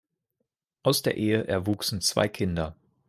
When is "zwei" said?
2.01-2.27